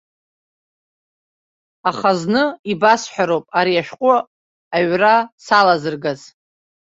Аха 1.89 2.11
зны 2.19 2.43
ибасҳәароуп 2.71 3.45
ари 3.59 3.81
ашәҟәы 3.81 4.15
аҩра 4.77 5.15
салазыргаз. 5.45 6.21